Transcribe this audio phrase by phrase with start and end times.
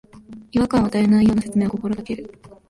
[0.51, 2.33] 違和感を与えないような説明を心がける